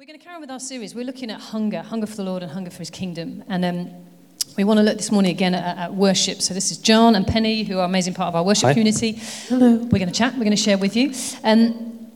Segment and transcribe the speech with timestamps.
[0.00, 0.94] We're going to carry on with our series.
[0.94, 3.44] We're looking at hunger, hunger for the Lord and hunger for his kingdom.
[3.48, 3.90] And um,
[4.56, 6.40] we want to look this morning again at, at, worship.
[6.40, 8.72] So this is John and Penny, who are amazing part of our worship Hi.
[8.72, 9.20] community.
[9.48, 9.74] Hello.
[9.74, 11.12] We're going to chat, we're going to share with you.
[11.44, 12.10] Um,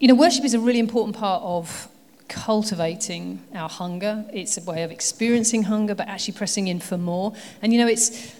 [0.00, 1.86] you know, worship is a really important part of
[2.26, 4.24] cultivating our hunger.
[4.32, 7.34] It's a way of experiencing hunger, but actually pressing in for more.
[7.62, 8.34] And you know, it's,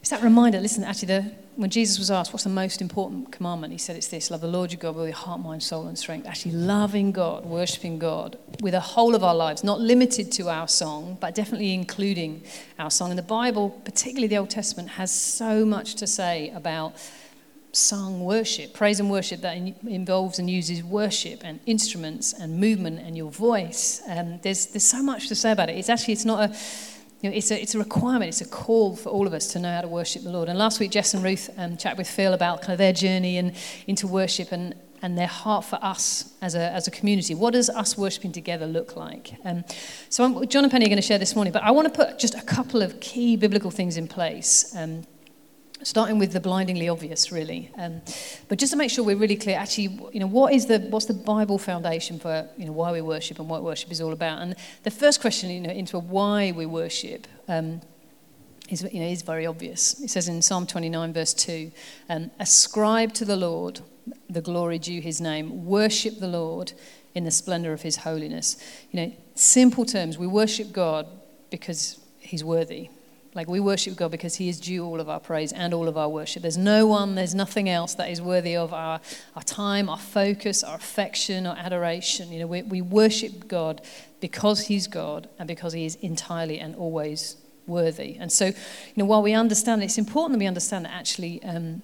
[0.00, 3.70] it's that reminder, listen, actually, the, when Jesus was asked, what's the most important commandment?
[3.70, 5.98] He said it's this love the Lord your God with your heart, mind, soul, and
[5.98, 6.26] strength.
[6.26, 10.66] Actually, loving God, worshipping God with the whole of our lives, not limited to our
[10.66, 12.42] song, but definitely including
[12.78, 13.10] our song.
[13.10, 16.94] And the Bible, particularly the Old Testament, has so much to say about
[17.72, 23.00] sung worship, praise and worship that in, involves and uses worship and instruments and movement
[23.00, 24.00] and your voice.
[24.08, 25.76] Um, there's, there's so much to say about it.
[25.76, 26.56] It's actually, it's not a,
[27.20, 29.58] you know, it's, a, it's a requirement, it's a call for all of us to
[29.58, 30.48] know how to worship the Lord.
[30.48, 33.36] And last week, Jess and Ruth um, chatted with Phil about kind of their journey
[33.36, 33.54] and
[33.86, 37.34] into worship and, and their heart for us as a, as a community.
[37.34, 39.34] What does us worshiping together look like?
[39.44, 39.64] Um,
[40.08, 41.94] so I'm, John and Penny are going to share this morning, but I want to
[41.94, 44.74] put just a couple of key biblical things in place.
[44.74, 45.02] Um,
[45.82, 47.70] starting with the blindingly obvious, really.
[47.76, 48.02] Um,
[48.48, 51.06] but just to make sure we're really clear, actually, you know, what is the what's
[51.06, 54.40] the Bible foundation for you know why we worship and what worship is all about?
[54.42, 57.26] And the first question, you know, into why we worship.
[57.48, 57.80] Um,
[58.68, 59.98] is, you know, is very obvious.
[60.00, 61.72] It says in Psalm 29, verse 2,
[62.08, 63.80] um, ascribe to the Lord
[64.28, 66.72] the glory due his name, worship the Lord
[67.14, 68.56] in the splendor of his holiness.
[68.92, 71.08] You know, simple terms, we worship God
[71.50, 72.90] because he's worthy.
[73.34, 75.96] Like we worship God because He is due all of our praise and all of
[75.96, 76.42] our worship.
[76.42, 79.00] There's no one, there's nothing else that is worthy of our,
[79.36, 82.32] our time, our focus, our affection, our adoration.
[82.32, 83.82] You know, we, we worship God
[84.20, 87.36] because He's God and because He is entirely and always
[87.66, 88.16] worthy.
[88.18, 88.54] And so, you
[88.96, 91.82] know, while we understand, it's important that we understand that actually um,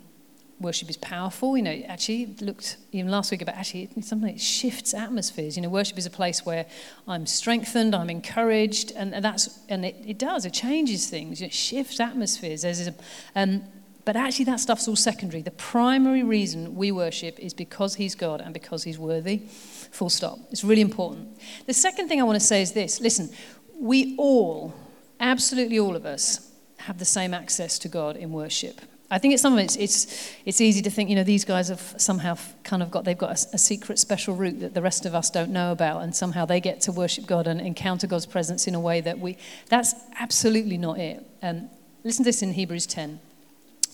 [0.61, 1.57] worship is powerful.
[1.57, 5.57] You know, actually looked even last week about actually something that shifts atmospheres.
[5.57, 6.67] You know, worship is a place where
[7.07, 10.45] I'm strengthened, I'm encouraged, and, and that's and it, it does.
[10.45, 11.43] It changes things.
[11.43, 12.63] It shifts atmospheres.
[12.63, 12.95] There's a,
[13.35, 13.63] um,
[14.05, 15.43] but actually, that stuff's all secondary.
[15.43, 19.43] The primary reason we worship is because He's God and because He's worthy.
[19.91, 20.39] Full stop.
[20.51, 21.41] It's really important.
[21.67, 23.31] The second thing I want to say is this: Listen,
[23.79, 24.75] we all,
[25.19, 28.81] absolutely all of us, have the same access to God in worship.
[29.11, 31.69] I think it's some of it's, it's, it's easy to think, you know, these guys
[31.69, 35.07] have somehow kind of got, they've got a, a, secret special route that the rest
[35.07, 38.27] of us don't know about, and somehow they get to worship God and encounter God's
[38.27, 39.37] presence in a way that we,
[39.69, 41.25] that's absolutely not it.
[41.41, 41.71] Um,
[42.03, 43.21] listen to this in Hebrews 10.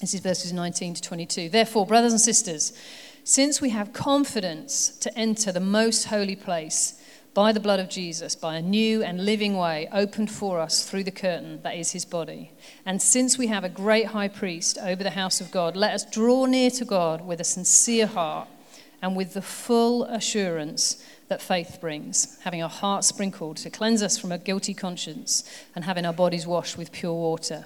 [0.01, 1.51] This is verses 19 to 22.
[1.51, 2.73] Therefore, brothers and sisters,
[3.23, 6.99] since we have confidence to enter the most holy place,
[7.35, 11.05] by the blood of Jesus, by a new and living way opened for us through
[11.05, 12.53] the curtain that is his body.
[12.85, 16.05] And since we have a great high priest over the house of God, let us
[16.05, 18.49] draw near to God with a sincere heart
[19.01, 24.19] and with the full assurance that faith brings, having our hearts sprinkled to cleanse us
[24.19, 25.43] from a guilty conscience
[25.75, 27.65] and having our bodies washed with pure water.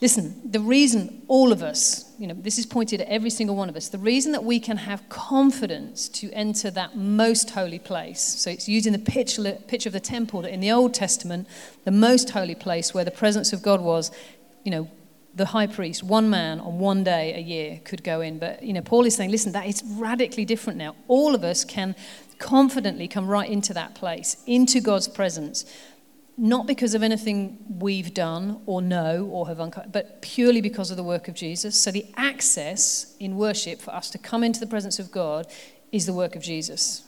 [0.00, 3.68] Listen, the reason all of us, you know, this is pointed at every single one
[3.68, 8.20] of us, the reason that we can have confidence to enter that most holy place,
[8.20, 11.48] so it's using the picture, picture of the temple that in the Old Testament,
[11.84, 14.12] the most holy place where the presence of God was,
[14.62, 14.88] you know,
[15.34, 18.38] the high priest, one man on one day a year could go in.
[18.38, 20.96] But, you know, Paul is saying, listen, that is radically different now.
[21.06, 21.94] All of us can
[22.38, 25.64] confidently come right into that place, into God's presence
[26.38, 30.96] not because of anything we've done or know or have uncovered, but purely because of
[30.96, 31.80] the work of Jesus.
[31.80, 35.48] So the access in worship for us to come into the presence of God
[35.90, 37.02] is the work of Jesus.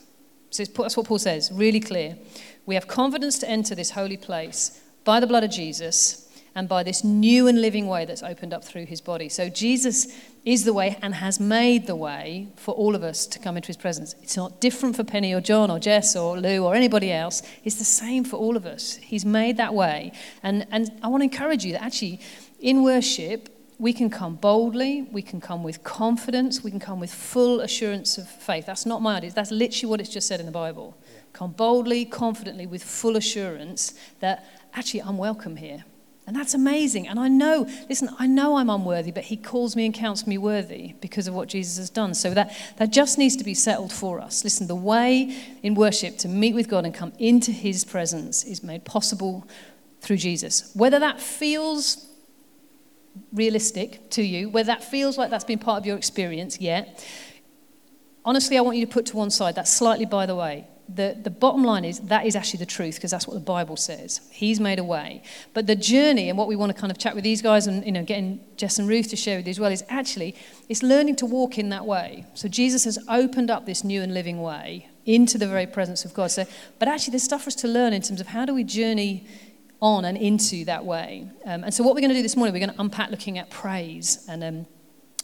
[0.49, 2.17] So that's what Paul says, really clear.
[2.65, 6.83] We have confidence to enter this holy place by the blood of Jesus and by
[6.83, 9.29] this new and living way that's opened up through his body.
[9.29, 10.07] So Jesus
[10.43, 13.67] is the way and has made the way for all of us to come into
[13.67, 14.15] his presence.
[14.21, 17.41] It's not different for Penny or John or Jess or Lou or anybody else.
[17.63, 18.95] It's the same for all of us.
[18.95, 20.11] He's made that way.
[20.43, 22.19] And, and I want to encourage you that actually
[22.59, 27.11] in worship, we can come boldly, we can come with confidence, we can come with
[27.11, 28.65] full assurance of faith.
[28.65, 29.31] That's not my idea.
[29.31, 30.95] That's literally what it's just said in the Bible.
[31.33, 35.85] Come boldly, confidently, with full assurance that actually I'm welcome here.
[36.31, 37.09] And that's amazing.
[37.09, 40.37] And I know, listen, I know I'm unworthy, but he calls me and counts me
[40.37, 42.13] worthy because of what Jesus has done.
[42.13, 44.45] So that, that just needs to be settled for us.
[44.45, 48.63] Listen, the way in worship to meet with God and come into his presence is
[48.63, 49.45] made possible
[49.99, 50.71] through Jesus.
[50.73, 52.07] Whether that feels
[53.33, 57.05] realistic to you, whether that feels like that's been part of your experience yet,
[58.23, 60.65] honestly, I want you to put to one side, that's slightly by the way
[60.95, 63.77] the, the bottom line is that is actually the truth because that's what the Bible
[63.77, 64.21] says.
[64.31, 65.23] He's made a way.
[65.53, 67.85] But the journey and what we want to kind of chat with these guys and
[67.85, 70.35] you know getting Jess and Ruth to share with you as well is actually
[70.69, 72.25] it's learning to walk in that way.
[72.33, 76.13] So Jesus has opened up this new and living way into the very presence of
[76.13, 76.31] God.
[76.31, 76.45] So,
[76.79, 79.25] but actually, there's stuff for us to learn in terms of how do we journey
[79.81, 81.29] on and into that way.
[81.45, 83.37] Um, and so, what we're going to do this morning, we're going to unpack looking
[83.37, 84.43] at praise and.
[84.43, 84.65] Um,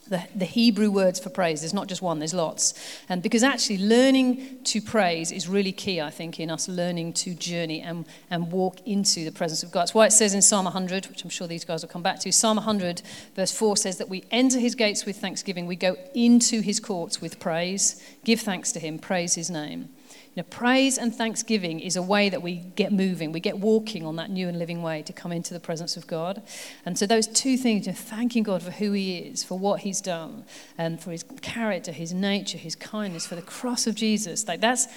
[0.10, 1.62] the, the Hebrew words for praise.
[1.62, 2.74] There's not just one, there's lots.
[3.10, 7.34] And because actually learning to praise is really key, I think, in us learning to
[7.34, 9.82] journey and, and walk into the presence of God.
[9.82, 12.20] That's why it says in Psalm 100, which I'm sure these guys will come back
[12.22, 13.02] to, Psalm 100,
[13.36, 17.22] verse 4 says that we enter his gates with thanksgiving, we go into his courts
[17.22, 19.90] with praise, give thanks to him, praise his name.
[20.44, 24.30] Praise and thanksgiving is a way that we get moving, we get walking on that
[24.30, 26.44] new and living way to come into the presence of God.
[26.86, 29.82] And so those two things, you know, thanking God for who He is, for what
[29.82, 30.46] He's done,
[30.78, 34.88] and for His character, His nature, His kindness, for the cross of Jesus, like that's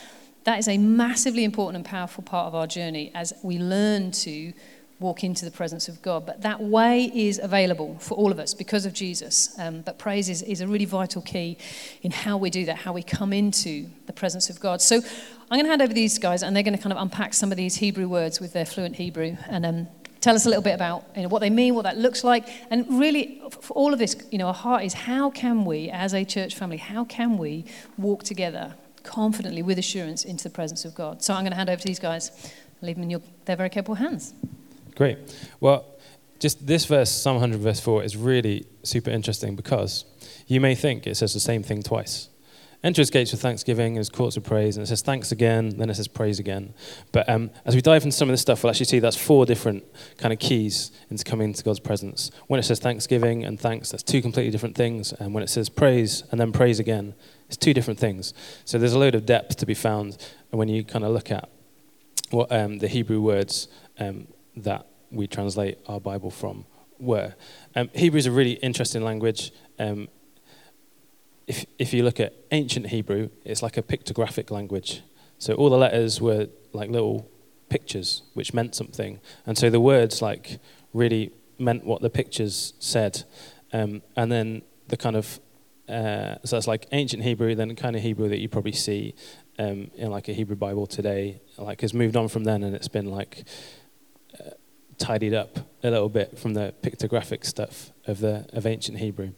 [0.45, 4.53] that is a massively important and powerful part of our journey as we learn to
[5.01, 6.27] walk into the presence of God.
[6.27, 9.59] But that way is available for all of us because of Jesus.
[9.59, 11.57] Um, but praise is, is a really vital key
[12.03, 14.83] in how we do that, how we come into the presence of God.
[14.83, 17.35] So I'm going to hand over these guys, and they're going to kind of unpack
[17.35, 19.89] some of these Hebrew words with their fluent Hebrew and um,
[20.21, 22.47] tell us a little bit about you know, what they mean, what that looks like.
[22.71, 26.13] And really, for all of this, you know, our heart is how can we, as
[26.13, 27.65] a church family, how can we
[27.97, 31.23] walk together confidently with assurance into the presence of God?
[31.23, 32.53] So I'm going to hand over to these guys.
[32.83, 34.35] Leave them in your, their very capable hands.
[34.95, 35.19] Great.
[35.61, 35.87] Well,
[36.39, 40.05] just this verse, Psalm 100, verse 4, is really super interesting because
[40.47, 42.29] you may think it says the same thing twice.
[42.83, 45.91] Enter his gates with thanksgiving, his courts with praise, and it says thanks again, then
[45.91, 46.73] it says praise again.
[47.13, 49.45] But um, as we dive into some of this stuff, we'll actually see that's four
[49.45, 49.85] different
[50.17, 52.31] kind of keys into coming into God's presence.
[52.47, 55.13] When it says thanksgiving and thanks, that's two completely different things.
[55.13, 57.15] And when it says praise and then praise again,
[57.49, 58.33] it's two different things.
[58.65, 60.17] So there's a load of depth to be found
[60.49, 61.51] when you kind of look at
[62.31, 64.27] what um, the Hebrew words um,
[64.57, 66.67] that we translate our Bible from
[66.99, 67.35] were.
[67.75, 69.53] Um, Hebrew is a really interesting language.
[69.79, 70.09] Um,
[71.47, 75.03] if, if you look at ancient Hebrew, it's like a pictographic language.
[75.39, 77.29] So all the letters were like little
[77.69, 79.21] pictures which meant something.
[79.47, 80.59] And so the words like
[80.93, 83.25] really meant what the pictures said.
[83.73, 85.41] Um, and then the kind of,
[85.89, 89.15] uh, so that's like ancient Hebrew, then the kind of Hebrew that you probably see
[89.59, 92.89] um, in like a Hebrew Bible today, like has moved on from then and it's
[92.89, 93.45] been like
[95.01, 99.33] tidied up a little bit from the pictographic stuff of the of ancient Hebrew.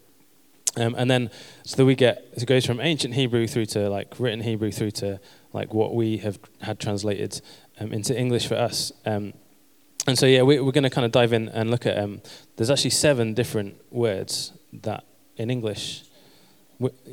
[0.76, 1.30] Um, and then
[1.64, 4.90] so that we get it goes from ancient Hebrew through to like written Hebrew through
[4.92, 5.20] to
[5.52, 7.40] like what we have had translated
[7.78, 8.92] um, into English for us.
[9.06, 9.34] Um,
[10.06, 11.96] and so yeah, we, are going to kind of dive in and look at.
[11.96, 12.22] Um,
[12.56, 15.04] there's actually seven different words that
[15.36, 16.02] in English,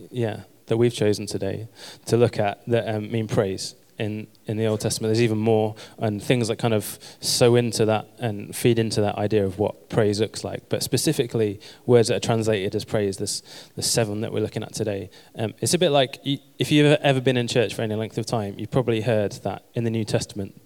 [0.09, 1.67] yeah, that we've chosen today
[2.05, 5.09] to look at that um, mean praise in, in the Old Testament.
[5.09, 9.17] There's even more, and things that kind of sew into that and feed into that
[9.17, 10.69] idea of what praise looks like.
[10.69, 13.43] But specifically, words that are translated as praise, this
[13.75, 15.09] the seven that we're looking at today.
[15.35, 18.25] Um, it's a bit like if you've ever been in church for any length of
[18.25, 20.59] time, you've probably heard that in the New Testament,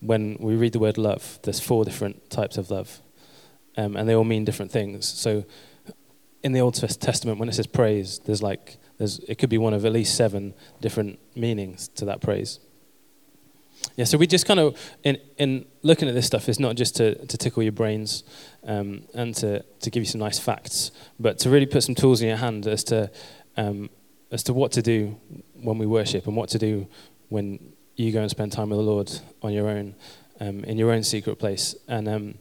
[0.00, 3.00] when we read the word love, there's four different types of love,
[3.78, 5.08] um, and they all mean different things.
[5.08, 5.44] So
[6.42, 9.74] in the Old Testament, when it says praise, there's like there's, it could be one
[9.74, 12.60] of at least seven different meanings to that praise.
[13.96, 16.96] Yeah, so we just kind of, in, in looking at this stuff, it's not just
[16.96, 18.24] to, to tickle your brains
[18.64, 20.90] um, and to, to give you some nice facts,
[21.20, 23.10] but to really put some tools in your hand as to,
[23.56, 23.88] um,
[24.32, 25.16] as to what to do
[25.54, 26.88] when we worship and what to do
[27.28, 29.94] when you go and spend time with the Lord on your own,
[30.40, 31.76] um, in your own secret place.
[31.86, 32.34] And um,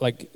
[0.00, 0.32] like,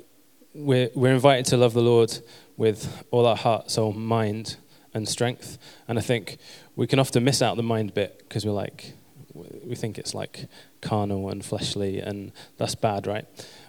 [0.53, 2.17] we're, we're invited to love the Lord
[2.55, 4.55] with all our heart, soul, mind,
[4.93, 5.57] and strength.
[5.87, 6.37] And I think
[6.75, 8.93] we can often miss out the mind bit because we're like,
[9.33, 10.47] we think it's like
[10.81, 13.25] carnal and fleshly, and that's bad, right?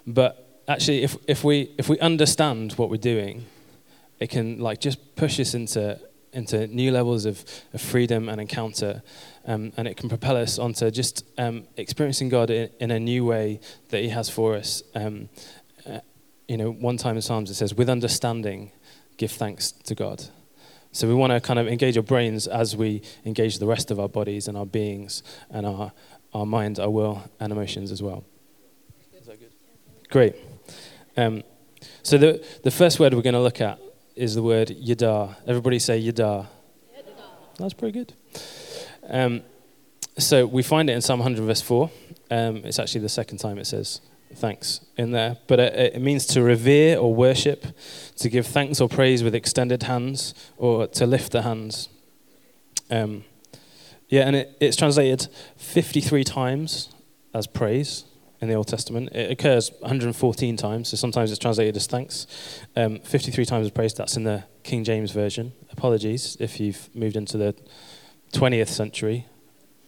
[0.07, 3.47] But actually, if, if, we, if we understand what we're doing,
[4.19, 5.99] it can like just push us into,
[6.33, 9.03] into new levels of, of freedom and encounter.
[9.47, 13.25] Um, and it can propel us onto just um, experiencing God in, in, a new
[13.25, 14.83] way that He has for us.
[14.95, 15.29] Um,
[15.87, 16.01] uh,
[16.49, 18.73] you know, one time in Psalms it says, with understanding,
[19.17, 20.25] give thanks to God.
[20.95, 23.99] So we want to kind of engage our brains as we engage the rest of
[23.99, 25.91] our bodies and our beings and our,
[26.33, 28.25] our mind, our will, and emotions as well.
[29.13, 29.51] Is that good?
[30.09, 30.37] Great.
[31.17, 31.43] Um,
[32.05, 33.81] so the, the first word we're going to look at
[34.15, 35.37] is the word yada.
[35.49, 36.49] Everybody say yada.
[37.59, 38.13] That's pretty good.
[39.09, 39.43] Um,
[40.17, 41.91] so we find it in Psalm 100, verse 4.
[42.31, 44.01] Um, it's actually the second time it says
[44.37, 45.39] thanks in there.
[45.47, 47.67] But it, it, means to revere or worship,
[48.17, 51.89] to give thanks or praise with extended hands, or to lift the hands.
[52.91, 53.25] Um,
[54.09, 56.91] yeah, and it, it's translated 53 times
[57.33, 58.05] as praise
[58.41, 59.11] in the Old Testament.
[59.13, 62.27] It occurs 114 times, so sometimes it's translated as thanks.
[62.77, 65.53] Um, 53 times as praise, that's in the King James Version.
[65.73, 67.55] Apologies if you've moved into the
[68.33, 69.27] 20th century,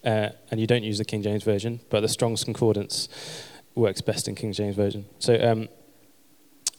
[0.04, 3.08] uh, and you don't use the King James Version, but the Strong's Concordance
[3.76, 5.06] works best in King James Version.
[5.18, 5.68] So, um,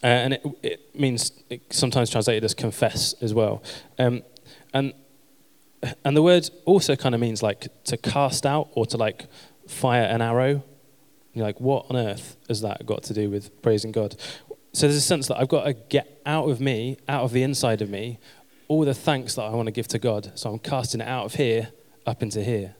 [0.02, 3.62] uh, and it, it means it sometimes translated as confess as well.
[3.98, 4.22] Um,
[4.72, 4.92] and
[6.04, 9.26] and the word also kind of means like to cast out or to like
[9.66, 10.62] fire an arrow.
[11.34, 14.16] You're like, what on earth has that got to do with praising God?
[14.72, 17.42] So there's a sense that I've got to get out of me, out of the
[17.42, 18.18] inside of me,
[18.66, 20.32] all the thanks that I want to give to God.
[20.34, 21.68] So I'm casting it out of here
[22.06, 22.74] up into here.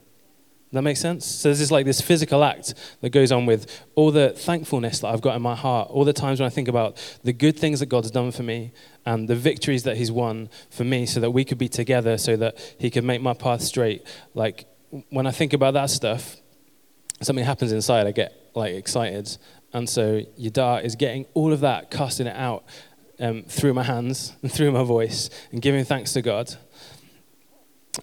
[0.71, 1.25] That makes sense?
[1.25, 5.21] So this like this physical act that goes on with all the thankfulness that I've
[5.21, 7.87] got in my heart, all the times when I think about the good things that
[7.87, 8.71] God's done for me
[9.03, 12.35] and the victories that He's won for me so that we could be together so
[12.35, 14.05] that He could make my path straight.
[14.35, 14.65] Like
[15.09, 16.37] when I think about that stuff,
[17.21, 19.37] something happens inside, I get like excited.
[19.73, 22.63] And so Yada is getting all of that, casting it out
[23.19, 26.55] um, through my hands and through my voice and giving thanks to God.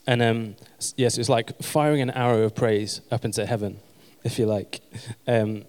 [0.05, 0.57] And um,
[0.97, 3.81] yes, it's like firing an arrow of praise up into heaven,
[4.25, 4.81] if you like.
[5.29, 5.65] Um,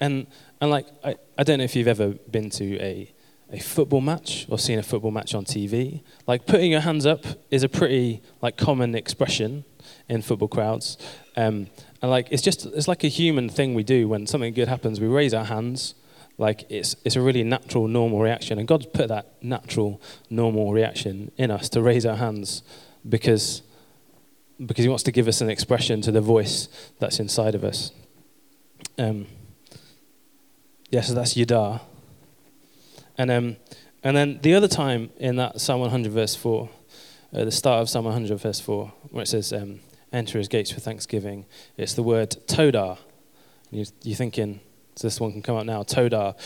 [0.00, 0.26] and,
[0.60, 3.10] and like, I, I don't know if you've ever been to a,
[3.50, 6.02] a football match or seen a football match on TV.
[6.26, 9.64] Like, putting your hands up is a pretty like common expression
[10.08, 10.98] in football crowds.
[11.36, 11.68] Um,
[12.02, 15.00] and like, it's just, it's like a human thing we do when something good happens.
[15.00, 15.94] We raise our hands
[16.38, 18.58] like it's, it's a really natural, normal reaction.
[18.58, 20.00] And God's put that natural,
[20.30, 22.62] normal reaction in us to raise our hands
[23.08, 23.62] because,
[24.66, 26.68] because He wants to give us an expression to the voice
[26.98, 27.92] that's inside of us.
[28.98, 29.26] Um,
[30.90, 31.80] yeah, so that's Yada.
[33.16, 33.56] And, um,
[34.02, 36.68] and then the other time in that Psalm 100, verse 4,
[37.32, 39.80] uh, the start of Psalm 100, verse 4, where it says, um,
[40.12, 41.44] Enter his gates with thanksgiving,
[41.76, 42.98] it's the word Todah.
[43.72, 44.60] You, you're thinking,
[44.94, 46.36] so this one can come up now, Todah.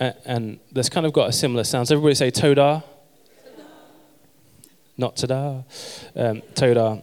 [0.00, 1.86] Uh, and there's kind of got a similar sound.
[1.86, 2.82] So everybody say Todah
[4.98, 5.64] not tada,
[6.16, 7.02] um, toda.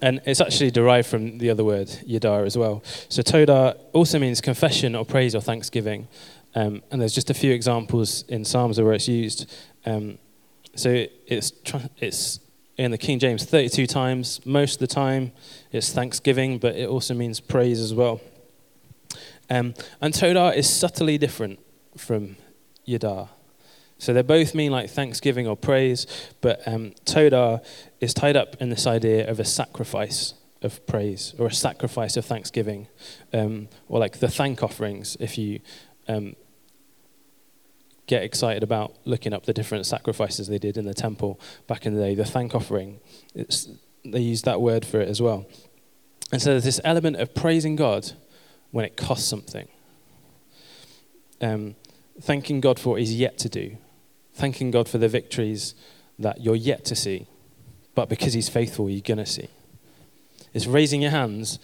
[0.00, 2.82] And it's actually derived from the other word, yada, as well.
[3.08, 6.08] So toda also means confession or praise or thanksgiving.
[6.54, 9.52] Um, and there's just a few examples in Psalms where it's used.
[9.84, 10.18] Um,
[10.74, 11.52] so it's,
[11.98, 12.40] it's
[12.76, 14.40] in the King James 32 times.
[14.46, 15.32] Most of the time
[15.72, 18.20] it's thanksgiving, but it also means praise as well.
[19.50, 21.58] Um, and Todah is subtly different
[21.96, 22.36] from
[22.84, 23.28] Yada.
[23.98, 26.06] So they both mean like thanksgiving or praise,
[26.40, 27.64] but um, Todah
[28.00, 32.24] is tied up in this idea of a sacrifice of praise or a sacrifice of
[32.24, 32.88] thanksgiving,
[33.32, 35.16] um, or like the thank offerings.
[35.20, 35.60] If you
[36.06, 36.36] um,
[38.06, 41.94] get excited about looking up the different sacrifices they did in the temple back in
[41.94, 43.00] the day, the thank offering,
[44.04, 45.46] they use that word for it as well.
[46.32, 48.12] And so there's this element of praising God
[48.70, 49.68] when it costs something.
[51.40, 51.76] Um,
[52.20, 53.76] thanking God for what He's yet to do,
[54.38, 55.74] thanking God for the victories
[56.18, 57.26] that you're yet to see,
[57.94, 59.48] but because He's faithful, you're going to see.
[60.54, 61.58] It's raising your hands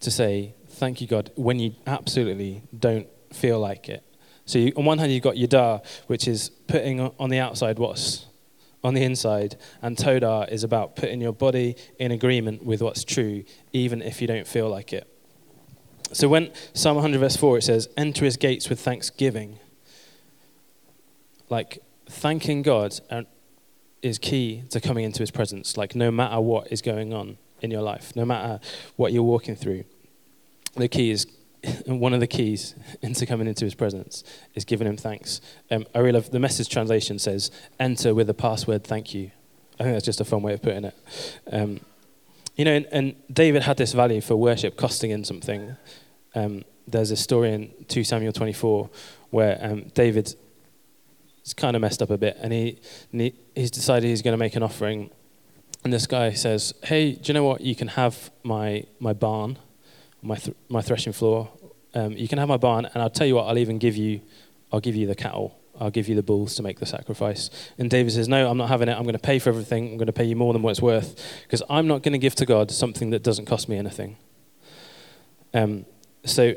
[0.00, 4.02] to say, Thank you, God, when you absolutely don't feel like it.
[4.46, 8.26] So, you, on one hand, you've got Yada, which is putting on the outside what's
[8.82, 13.44] on the inside, and Todah is about putting your body in agreement with what's true,
[13.72, 15.06] even if you don't feel like it.
[16.12, 19.58] So, when Psalm 100, verse 4, it says, Enter his gates with thanksgiving.
[21.48, 22.98] Like, thanking God
[24.02, 27.70] is key to coming into his presence, like no matter what is going on in
[27.70, 28.60] your life, no matter
[28.96, 29.84] what you're walking through.
[30.76, 31.26] The key is,
[31.86, 35.40] one of the keys into coming into his presence is giving him thanks.
[35.70, 39.30] Um, I really love the message translation says, enter with the password thank you.
[39.78, 40.96] I think that's just a fun way of putting it.
[41.50, 41.80] Um,
[42.56, 45.74] you know, and, and, David had this value for worship costing in something.
[46.34, 48.90] Um, there's a story in 2 Samuel 24
[49.30, 50.34] where um, David
[51.42, 52.78] it's kind of messed up a bit, and he,
[53.10, 55.10] and he he's decided he's going to make an offering.
[55.84, 57.60] And this guy says, "Hey, do you know what?
[57.60, 59.58] You can have my my barn,
[60.22, 61.50] my th- my threshing floor.
[61.94, 63.46] Um, you can have my barn, and I'll tell you what.
[63.46, 64.20] I'll even give you,
[64.72, 65.58] I'll give you the cattle.
[65.80, 68.68] I'll give you the bulls to make the sacrifice." And David says, "No, I'm not
[68.68, 68.92] having it.
[68.92, 69.90] I'm going to pay for everything.
[69.90, 72.18] I'm going to pay you more than what it's worth, because I'm not going to
[72.18, 74.16] give to God something that doesn't cost me anything."
[75.52, 75.86] Um,
[76.24, 76.54] so,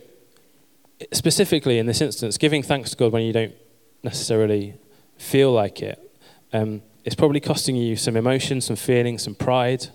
[1.12, 3.56] specifically in this instance, giving thanks to God when you don't
[4.06, 4.76] necessarily
[5.18, 6.00] feel like it.
[6.54, 9.88] Um, it's probably costing you some emotion, some feeling, some pride,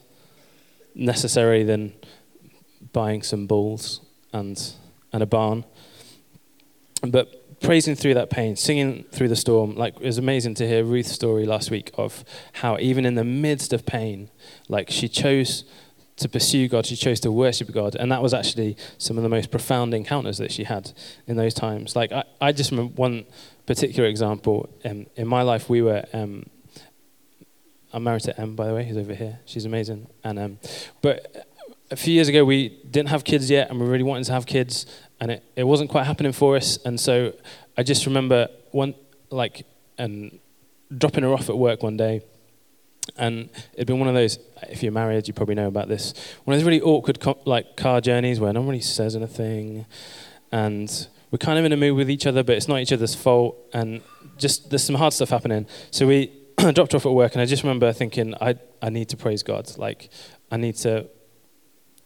[0.95, 1.95] necessary than
[2.93, 4.00] buying some bulls
[4.33, 4.75] and,
[5.12, 5.64] and a barn.
[7.02, 10.85] But praising through that pain, singing through the storm, like it was amazing to hear
[10.85, 12.25] Ruth's story last week of
[12.55, 14.31] how even in the midst of pain,
[14.69, 15.64] like she chose
[16.17, 19.29] to pursue God, she chose to worship God, and that was actually some of the
[19.29, 20.93] most profound encounters that she had
[21.26, 21.97] in those times.
[21.97, 23.25] Like I, I just remember one
[23.71, 26.45] particular example, um, in my life, we were um,
[27.93, 29.39] I'm married to Em, by the way, who's over here.
[29.45, 30.09] She's amazing.
[30.25, 30.59] And um,
[31.03, 31.47] but
[31.89, 34.45] a few years ago, we didn't have kids yet, and we really wanted to have
[34.45, 34.87] kids,
[35.21, 36.79] and it, it wasn't quite happening for us.
[36.85, 37.33] And so
[37.79, 38.95] I just remember one
[39.31, 39.65] like
[39.99, 40.41] and
[40.99, 42.23] dropping her off at work one day,
[43.17, 44.41] and it'd been one of those.
[44.69, 46.12] If you're married, you probably know about this.
[46.43, 49.87] One of those really awkward co- like car journeys where nobody says anything,
[50.50, 53.15] and we're kind of in a mood with each other, but it's not each other's
[53.15, 54.03] fault, and
[54.37, 55.67] just there's some hard stuff happening.
[55.91, 56.33] So we
[56.73, 59.71] dropped off at work, and I just remember thinking, I I need to praise God.
[59.79, 60.11] Like
[60.51, 61.07] I need to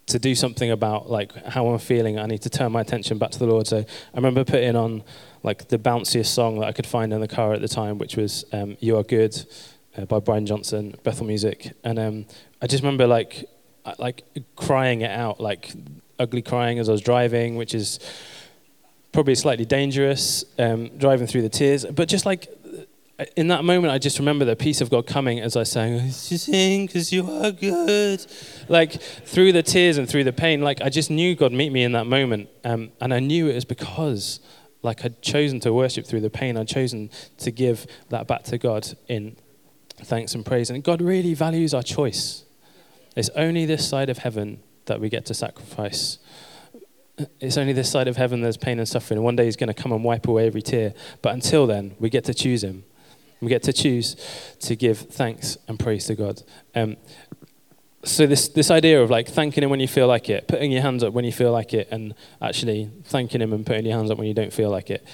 [0.06, 2.18] to do something about like how I'm feeling.
[2.18, 3.66] I need to turn my attention back to the Lord.
[3.66, 5.02] So I remember putting on
[5.42, 8.16] like the bounciest song that I could find in the car at the time, which
[8.16, 9.46] was um, "You Are Good"
[9.96, 12.26] uh, by Brian Johnson, Bethel Music, and um,
[12.60, 13.46] I just remember like
[13.98, 14.22] like
[14.56, 15.72] crying it out, like
[16.18, 17.98] ugly crying as I was driving, which is
[19.14, 22.48] probably slightly dangerous, um, driving through the tears, but just like
[23.36, 26.86] in that moment, I just remember the peace of God coming as I sang, sing
[26.86, 28.26] because you are good.
[28.68, 31.84] Like through the tears and through the pain, like I just knew God meet me
[31.84, 32.48] in that moment.
[32.64, 34.40] Um, and I knew it was because
[34.82, 36.56] like I'd chosen to worship through the pain.
[36.56, 39.36] I'd chosen to give that back to God in
[39.98, 40.70] thanks and praise.
[40.70, 42.44] And God really values our choice.
[43.14, 46.18] It's only this side of heaven that we get to sacrifice.
[47.40, 49.22] It's only this side of heaven there's pain and suffering.
[49.22, 50.94] One day he's going to come and wipe away every tear.
[51.22, 52.84] But until then, we get to choose him.
[53.40, 54.16] We get to choose
[54.60, 56.42] to give thanks and praise to God.
[56.74, 56.96] Um,
[58.04, 60.82] so this this idea of like thanking him when you feel like it, putting your
[60.82, 64.10] hands up when you feel like it, and actually thanking him and putting your hands
[64.10, 65.06] up when you don't feel like it.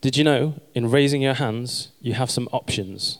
[0.00, 3.18] Did you know in raising your hands you have some options?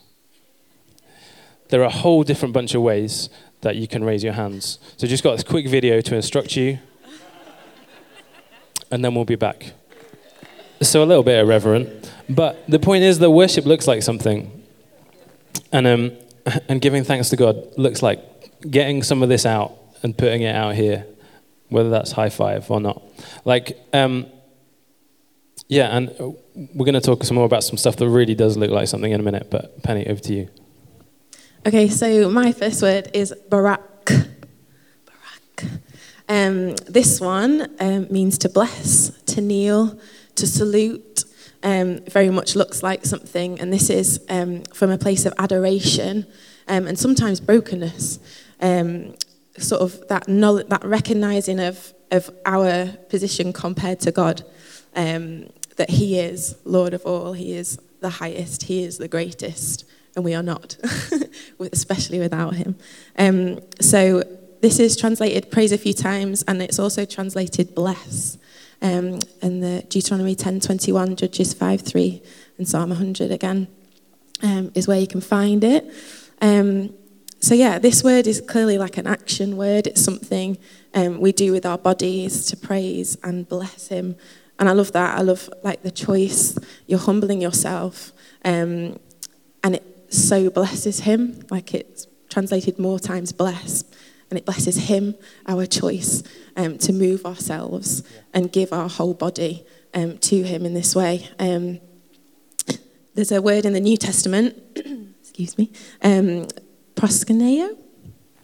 [1.71, 3.29] There are a whole different bunch of ways
[3.61, 4.79] that you can raise your hands.
[4.97, 6.79] So just got this quick video to instruct you,
[8.91, 9.73] and then we'll be back.
[10.81, 14.63] So a little bit irreverent, but the point is that worship looks like something,
[15.73, 16.13] and um,
[16.69, 18.21] and giving thanks to God looks like
[18.71, 21.07] getting some of this out and putting it out here,
[21.69, 23.03] whether that's high five or not.
[23.45, 24.27] Like, um,
[25.69, 28.71] yeah, and we're going to talk some more about some stuff that really does look
[28.71, 29.49] like something in a minute.
[29.51, 30.49] But Penny, over to you.
[31.67, 34.07] Okay, so my first word is barak.
[34.07, 35.65] Barak.
[36.29, 39.99] Um, this one um, means to bless, to kneel,
[40.35, 41.25] to salute.
[41.63, 46.27] Um, very much looks like something, and this is um, from a place of adoration
[46.69, 48.21] um, and sometimes brokenness.
[48.61, 49.15] Um,
[49.57, 54.45] sort of that knowledge, that recognizing of of our position compared to God,
[54.95, 60.25] that He is Lord of all, He is the highest, He is the greatest, and
[60.25, 60.77] we are not,
[61.73, 62.77] especially without Him.
[63.81, 64.23] so
[64.61, 68.39] this is translated praise a few times, and it's also translated bless.
[68.81, 72.23] Um, and the Deuteronomy 10:21, Judges 5:3,
[72.59, 73.69] and Psalm 100 again
[74.43, 75.85] um, is where you can find it.
[76.41, 76.95] Um,
[77.41, 79.87] so yeah, this word is clearly like an action word.
[79.87, 80.59] It's something
[80.95, 84.17] um, we do with our bodies to praise and bless Him.
[84.59, 85.17] And I love that.
[85.17, 86.59] I love like the choice.
[86.87, 88.13] You're humbling yourself,
[88.45, 88.99] um,
[89.63, 91.45] and it so blesses Him.
[91.49, 93.85] Like it's translated more times bless
[94.31, 95.15] and it blesses Him,
[95.47, 96.23] our choice
[96.57, 98.03] um, to move ourselves
[98.35, 99.65] and give our whole body
[99.95, 101.29] um, to Him in this way.
[101.39, 101.81] Um,
[103.15, 104.57] there's a word in the New Testament,
[105.21, 106.47] excuse me, um,
[106.95, 107.77] proskuneo.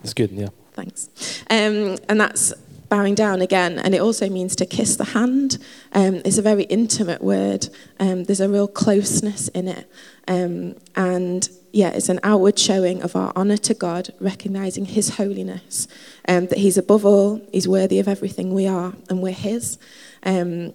[0.03, 0.49] That's good, yeah.
[0.73, 1.09] Thanks.
[1.49, 2.53] Um, and that's
[2.89, 5.59] bowing down again, and it also means to kiss the hand.
[5.93, 7.69] Um, it's a very intimate word.
[8.01, 9.91] Um, there's a real closeness in it,
[10.29, 15.89] um, and yeah, it's an outward showing of our honour to God, recognising His holiness,
[16.29, 19.77] um, that He's above all, He's worthy of everything we are, and we're His.
[20.23, 20.73] Um,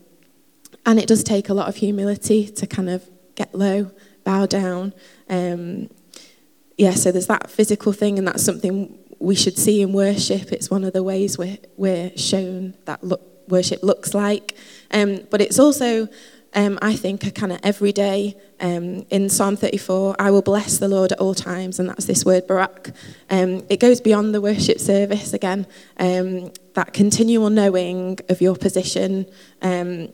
[0.86, 3.92] and it does take a lot of humility to kind of get low,
[4.26, 4.94] bow down.
[5.30, 5.90] Um,
[6.78, 10.52] yeah, so there's that physical thing, and that's something we should see in worship.
[10.52, 14.58] It's one of the ways we're, we're shown that look, worship looks like.
[14.92, 16.10] Um, but it's also
[16.54, 18.36] um, I think, kind of everyday.
[18.60, 22.26] Um, in Psalm 34, I will bless the Lord at all times, and that's this
[22.26, 22.92] word barak.
[23.30, 29.28] Um, it goes beyond the worship service again, um, that continual knowing of your position,
[29.62, 30.10] um,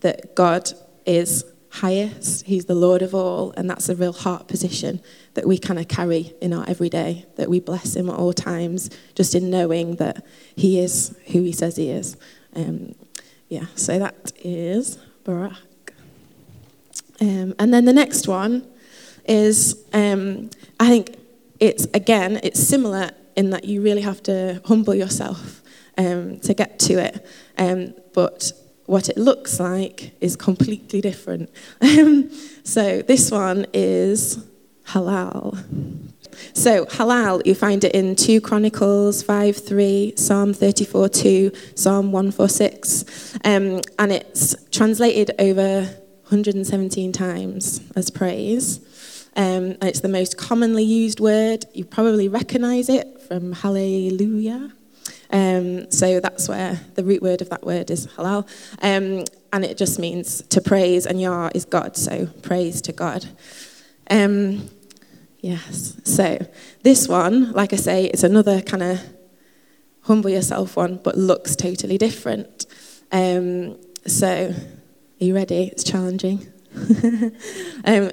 [0.00, 0.72] that God
[1.06, 5.00] is highest, He's the Lord of all, and that's a real heart position
[5.34, 8.90] that we kind of carry in our everyday, that we bless Him at all times,
[9.14, 10.24] just in knowing that
[10.56, 12.16] He is who He says He is.
[12.54, 12.94] Um,
[13.48, 15.65] yeah, so that is Barak.
[17.20, 18.66] Um, and then the next one
[19.26, 21.16] is, um, I think
[21.60, 25.62] it's again, it's similar in that you really have to humble yourself
[25.98, 27.26] um, to get to it.
[27.58, 28.52] Um, but
[28.86, 31.50] what it looks like is completely different.
[31.80, 32.30] Um,
[32.64, 34.44] so this one is
[34.88, 35.58] halal.
[36.52, 43.38] So, halal, you find it in 2 Chronicles 5 3, Psalm 34 2, Psalm 146.
[43.44, 45.88] Um, and it's translated over
[46.26, 48.80] 117 times as praise.
[49.36, 51.66] Um, it's the most commonly used word.
[51.72, 54.72] You probably recognize it from hallelujah.
[55.30, 58.48] Um, so that's where the root word of that word is halal.
[58.82, 63.26] Um, and it just means to praise, and Yah is God, so praise to God.
[64.10, 64.68] Um,
[65.40, 66.44] yes, so
[66.82, 69.00] this one, like I say, it's another kind of
[70.02, 72.66] humble yourself one, but looks totally different.
[73.12, 74.54] Um, so,
[75.20, 75.64] are you ready?
[75.64, 76.46] It's challenging.
[76.76, 77.32] um,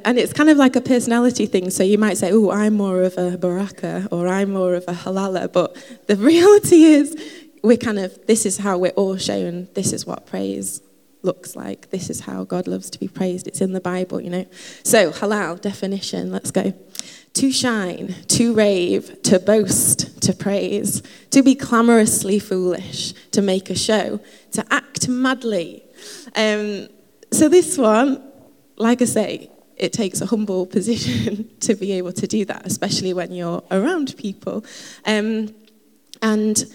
[0.05, 1.69] and it's kind of like a personality thing.
[1.69, 4.93] So you might say, oh, I'm more of a baraka or I'm more of a
[4.93, 5.51] halala.
[5.51, 5.75] But
[6.07, 10.25] the reality is, we're kind of, this is how we're all shown, this is what
[10.25, 10.81] praise
[11.23, 11.89] looks like.
[11.89, 13.47] This is how God loves to be praised.
[13.47, 14.45] It's in the Bible, you know.
[14.83, 16.73] So, halal definition, let's go.
[17.33, 23.75] To shine, to rave, to boast, to praise, to be clamorously foolish, to make a
[23.75, 24.19] show,
[24.51, 25.83] to act madly.
[26.35, 26.89] Um,
[27.33, 28.23] so, this one,
[28.77, 33.13] like I say, it takes a humble position to be able to do that, especially
[33.13, 34.63] when you're around people.
[35.05, 35.53] Um,
[36.21, 36.65] and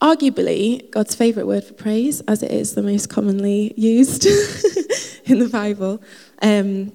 [0.00, 4.26] arguably God's favourite word for praise, as it is the most commonly used
[5.26, 6.02] in the Bible.
[6.40, 6.92] Um,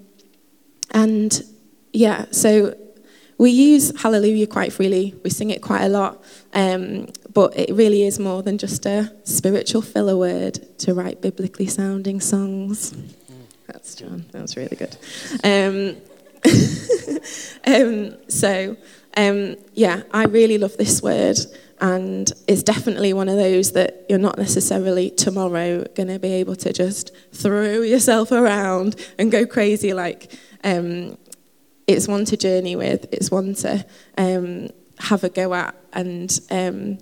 [0.91, 1.43] and
[1.93, 2.75] yeah, so
[3.37, 8.03] we use hallelujah quite freely, we sing it quite a lot, um, but it really
[8.03, 12.95] is more than just a spiritual filler word to write biblically sounding songs.
[13.67, 14.25] That's John.
[14.31, 14.95] That was really good.
[15.43, 15.97] Um,
[17.67, 18.77] um, so,
[19.17, 21.37] um, yeah, I really love this word,
[21.81, 26.55] and it's definitely one of those that you're not necessarily tomorrow going to be able
[26.55, 29.93] to just throw yourself around and go crazy.
[29.93, 30.31] Like,
[30.63, 31.17] um,
[31.85, 33.85] it's one to journey with, it's one to
[34.17, 34.69] um,
[34.99, 36.99] have a go at, and um,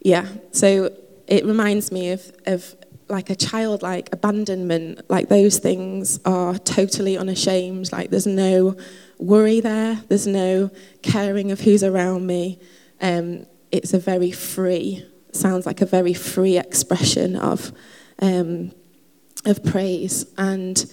[0.00, 0.90] yeah, so
[1.26, 2.74] it reminds me of, of
[3.08, 7.92] like a childlike abandonment, like those things are totally unashamed.
[7.92, 8.76] Like there's no
[9.18, 10.70] worry there, there's no
[11.02, 12.58] caring of who's around me.
[13.00, 17.72] Um, it's a very free, sounds like a very free expression of
[18.20, 18.72] um,
[19.44, 20.26] of praise.
[20.38, 20.92] And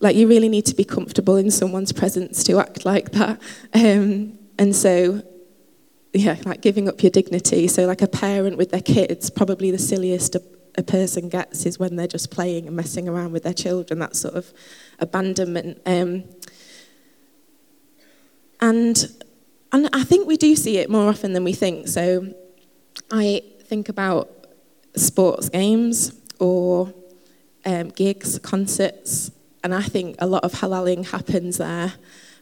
[0.00, 3.40] like you really need to be comfortable in someone's presence to act like that.
[3.74, 5.22] Um, and so
[6.12, 9.78] yeah like giving up your dignity so like a parent with their kids probably the
[9.78, 10.36] silliest
[10.76, 14.16] a person gets is when they're just playing and messing around with their children, that
[14.16, 14.52] sort of
[14.98, 15.80] abandonment.
[15.86, 16.24] Um,
[18.60, 19.24] and,
[19.72, 21.88] and I think we do see it more often than we think.
[21.88, 22.34] So
[23.10, 24.30] I think about
[24.96, 26.92] sports games or
[27.64, 29.30] um, gigs, concerts,
[29.62, 31.92] and I think a lot of halaling happens there.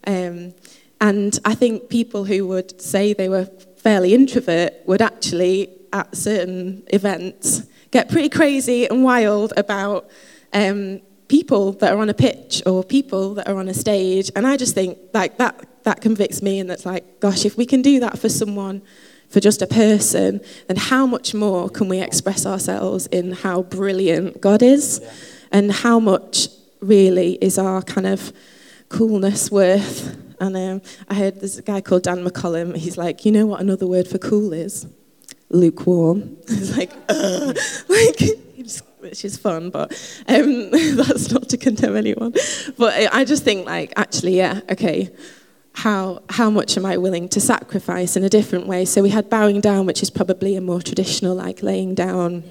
[0.07, 0.55] Um,
[1.01, 6.83] and I think people who would say they were fairly introvert would actually, at certain
[6.89, 10.11] events, get pretty crazy and wild about
[10.53, 14.31] um, people that are on a pitch or people that are on a stage.
[14.35, 17.65] And I just think like that that convicts me and that's like, gosh, if we
[17.65, 18.83] can do that for someone,
[19.29, 24.41] for just a person, then how much more can we express ourselves in how brilliant
[24.41, 25.01] God is?
[25.03, 25.13] Yeah.
[25.51, 26.49] And how much
[26.81, 28.33] really is our kind of
[28.91, 30.28] coolness worth?
[30.41, 32.77] And um, I heard a guy called Dan McCollum.
[32.77, 34.87] He's like, you know what another word for cool is?
[35.51, 36.37] lukewarm.
[36.49, 37.55] it's like, uh,
[37.89, 38.21] like,
[38.99, 39.93] which is fun, but
[40.29, 42.35] um, that's not to condemn anyone.
[42.77, 45.11] But I just think, like, actually, yeah, okay.
[45.75, 48.85] How, how much am I willing to sacrifice in a different way?
[48.85, 52.43] So we had bowing down, which is probably a more traditional, like laying down,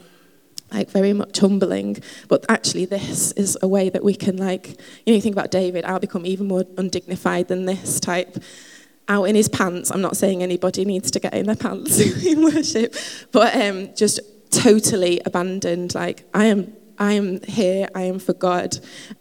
[0.71, 1.97] like very much humbling.
[2.27, 5.51] But actually, this is a way that we can, like, you know, you think about
[5.51, 8.37] David, I'll become even more undignified than this type
[9.07, 9.91] out in his pants.
[9.91, 12.95] I'm not saying anybody needs to get in their pants in worship,
[13.31, 15.95] but um, just totally abandoned.
[15.95, 18.77] Like, I am, I am here, I am for God,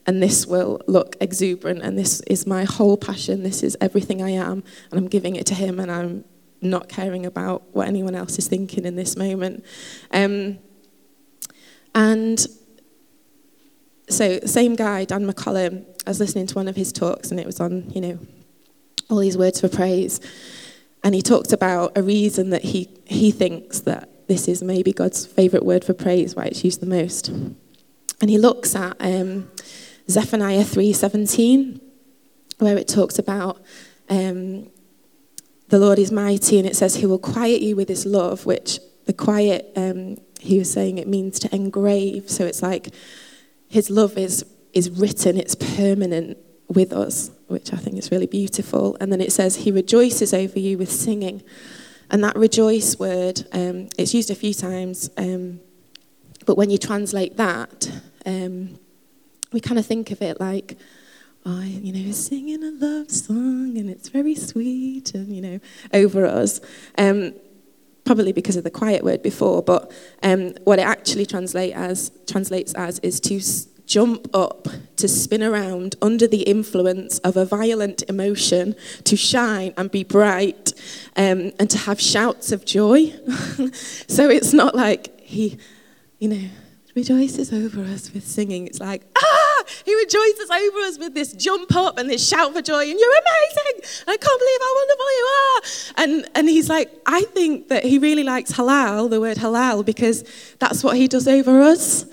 [0.07, 3.43] and this will look exuberant, and this is my whole passion.
[3.43, 6.25] This is everything I am, and I'm giving it to Him, and I'm
[6.63, 9.65] not caring about what anyone else is thinking in this moment.
[10.11, 10.59] Um,
[11.97, 12.47] and
[14.09, 17.47] so, same guy, Dan McCollum, I was listening to one of his talks, and it
[17.47, 18.19] was on, you know,
[19.09, 20.21] all these words for praise.
[21.03, 25.25] And he talked about a reason that he, he thinks that this is maybe God's
[25.25, 27.29] favourite word for praise, why it's used the most.
[27.29, 29.51] And he looks at um,
[30.09, 31.81] Zephaniah 3.17,
[32.59, 33.63] where it talks about
[34.11, 34.69] um,
[35.69, 38.81] the Lord is mighty, and it says he will quiet you with his love, which
[39.07, 42.31] the quiet, um, he was saying it means to engrave.
[42.31, 42.95] So it's like
[43.69, 48.97] his love is, is written, it's permanent, with us, which I think is really beautiful.
[49.01, 51.43] And then it says, He rejoices over you with singing.
[52.11, 55.61] And that rejoice word, um, it's used a few times, um,
[56.45, 57.91] but when you translate that,
[58.25, 58.79] um,
[59.53, 60.79] we kind of think of it like,
[61.45, 65.61] oh, you know, singing a love song and it's very sweet and, you know,
[65.93, 66.61] over us.
[66.97, 67.35] Um,
[68.07, 69.93] probably because of the quiet word before, but
[70.23, 73.41] um, what it actually translate as, translates as is to
[73.87, 79.91] jump up, to spin around under the influence of a violent emotion, to shine and
[79.91, 80.73] be bright,
[81.17, 83.13] um, and to have shouts of joy.
[84.09, 85.59] so it's not like he,
[86.19, 86.49] you know,
[86.95, 88.67] rejoices over us with singing.
[88.67, 89.46] It's like, ah,
[89.85, 93.13] he rejoices over us with this jump up and this shout for joy, and you're
[93.13, 94.05] amazing.
[94.07, 95.63] I can't believe how wonderful you are.
[95.97, 100.25] And, and he's like, I think that he really likes halal, the word halal, because
[100.59, 102.05] that's what he does over us.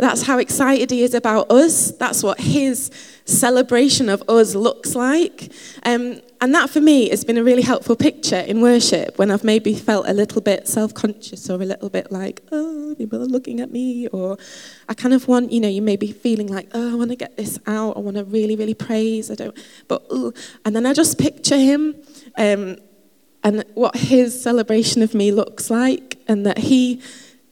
[0.00, 1.92] That's how excited he is about us.
[1.92, 2.90] That's what his
[3.26, 5.52] celebration of us looks like.
[5.84, 9.44] Um, and that for me has been a really helpful picture in worship when I've
[9.44, 13.26] maybe felt a little bit self conscious or a little bit like, oh, people are
[13.26, 14.08] looking at me.
[14.08, 14.38] Or
[14.88, 17.16] I kind of want, you know, you may be feeling like, oh, I want to
[17.16, 17.96] get this out.
[17.96, 19.30] I want to really, really praise.
[19.30, 20.02] I don't, but,
[20.64, 21.94] and then I just picture him
[22.36, 22.76] um,
[23.42, 27.02] and what his celebration of me looks like and that he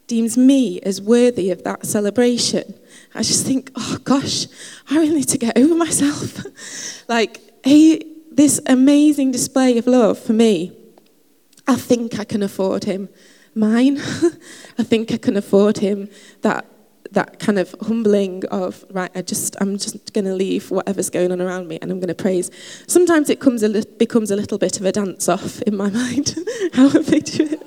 [0.08, 2.74] deems me as worthy of that celebration,
[3.14, 4.46] I just think, oh gosh,
[4.90, 6.44] I really need to get over myself.
[7.08, 10.76] like, he, this amazing display of love for me,
[11.66, 13.08] I think I can afford him
[13.54, 13.98] mine.
[14.78, 16.08] I think I can afford him
[16.42, 16.64] that
[17.12, 21.32] that kind of humbling of right i just i'm just going to leave whatever's going
[21.32, 22.50] on around me and i'm going to praise.
[22.86, 25.90] Sometimes it comes a li- becomes a little bit of a dance off in my
[26.02, 26.36] mind
[26.74, 27.62] how i picture it.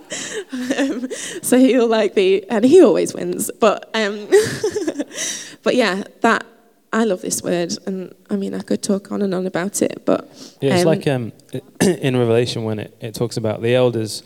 [0.78, 1.10] Um,
[1.42, 4.28] so he'll like be and he always wins but um,
[5.64, 6.46] but yeah that
[6.94, 10.06] I love this word, and I mean, I could talk on and on about it,
[10.06, 10.28] but
[10.60, 11.32] yeah, it's um, like um,
[11.82, 14.24] in Revelation when it, it talks about the elders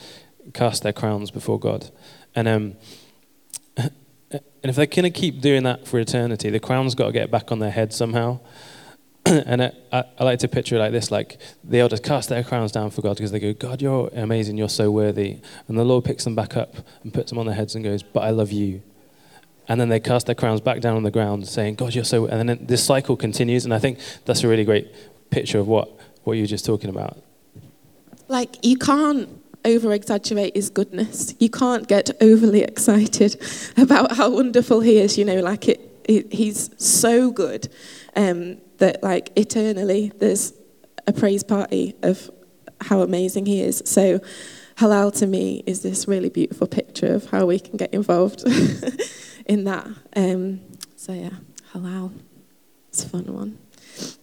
[0.53, 1.91] cast their crowns before God,
[2.33, 2.73] and um,
[4.31, 7.29] and if they're going to keep doing that for eternity, the crown's got to get
[7.31, 8.39] back on their head somehow.
[9.25, 12.71] and I, I, like to picture it like this like the elders cast their crowns
[12.71, 15.39] down for God because they go, God, you're amazing, you're so worthy.
[15.67, 18.03] And the Lord picks them back up and puts them on their heads and goes,
[18.03, 18.83] But I love you.
[19.67, 22.27] And then they cast their crowns back down on the ground, saying, God, you're so.
[22.27, 23.65] And then this cycle continues.
[23.65, 24.93] And I think that's a really great
[25.31, 25.89] picture of what,
[26.23, 27.17] what you were just talking about.
[28.27, 29.27] Like, you can't
[29.65, 31.33] over exaggerate his goodness.
[31.39, 33.41] You can't get overly excited
[33.77, 35.17] about how wonderful he is.
[35.17, 37.67] You know, like it, it he's so good
[38.15, 40.53] um, that, like, eternally there's
[41.07, 42.29] a praise party of
[42.81, 43.81] how amazing he is.
[43.85, 44.19] So,
[44.77, 48.43] halal to me is this really beautiful picture of how we can get involved
[49.45, 49.87] in that.
[50.15, 50.61] Um,
[50.95, 51.31] so, yeah,
[51.73, 52.13] halal.
[52.89, 53.57] It's a fun one.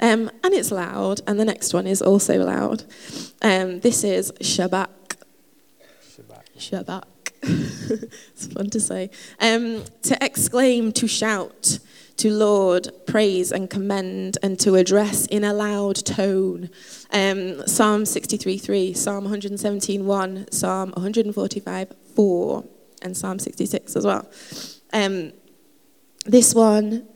[0.00, 2.84] Um, and it's loud, and the next one is also loud.
[3.40, 4.88] Um, this is Shabach.
[6.62, 7.04] Shabach.
[7.42, 9.10] it's fun to say.
[9.40, 11.80] Um, to exclaim, to shout,
[12.18, 16.70] to laud, praise, and commend, and to address in a loud tone.
[17.10, 22.64] Um, Psalm 63 3, Psalm 117 Psalm 145 4,
[23.02, 24.30] and Psalm 66 as well.
[24.92, 25.32] Um,
[26.24, 27.08] this one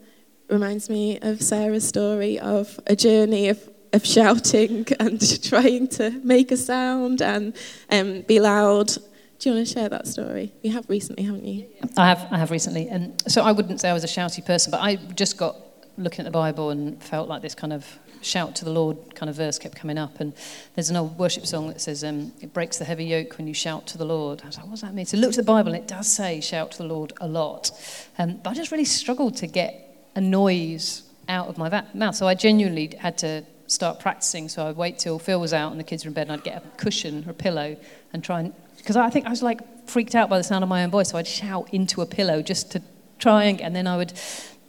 [0.49, 6.51] reminds me of Sarah's story of a journey of of shouting and trying to make
[6.51, 7.57] a sound and
[7.91, 8.93] um, be loud
[9.39, 10.53] do you want to share that story?
[10.63, 11.67] You have recently, haven't you?
[11.97, 12.27] I have.
[12.31, 14.97] I have recently, and so I wouldn't say I was a shouty person, but I
[14.97, 15.57] just got
[15.99, 19.31] looking at the Bible and felt like this kind of shout to the Lord kind
[19.31, 20.21] of verse kept coming up.
[20.21, 20.33] And
[20.75, 23.55] there's an old worship song that says, um, "It breaks the heavy yoke when you
[23.55, 25.45] shout to the Lord." I was like, "What does that mean?" So I looked at
[25.45, 27.71] the Bible, and it does say "shout to the Lord" a lot,
[28.19, 32.15] um, but I just really struggled to get a noise out of my mouth.
[32.15, 34.49] So I genuinely had to start practicing.
[34.49, 36.45] So I'd wait till Phil was out and the kids were in bed, and I'd
[36.45, 37.77] get a cushion or a pillow
[38.13, 38.53] and try and
[38.87, 41.11] because I think I was like freaked out by the sound of my own voice,
[41.11, 42.83] so I'd shout into a pillow just to
[43.19, 44.13] try and, and then I would,